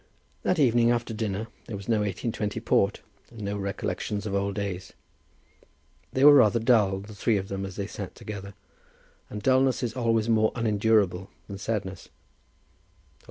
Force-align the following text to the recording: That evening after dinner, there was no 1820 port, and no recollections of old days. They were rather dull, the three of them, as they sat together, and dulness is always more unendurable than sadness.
That 0.41 0.57
evening 0.57 0.89
after 0.89 1.13
dinner, 1.13 1.45
there 1.67 1.77
was 1.77 1.87
no 1.87 1.97
1820 1.97 2.59
port, 2.61 3.01
and 3.29 3.43
no 3.43 3.55
recollections 3.55 4.25
of 4.25 4.33
old 4.33 4.55
days. 4.55 4.93
They 6.11 6.23
were 6.23 6.33
rather 6.33 6.57
dull, 6.59 7.01
the 7.01 7.13
three 7.13 7.37
of 7.37 7.49
them, 7.49 7.67
as 7.67 7.75
they 7.75 7.85
sat 7.85 8.15
together, 8.15 8.55
and 9.29 9.43
dulness 9.43 9.83
is 9.83 9.95
always 9.95 10.27
more 10.27 10.51
unendurable 10.55 11.29
than 11.47 11.59
sadness. 11.59 12.09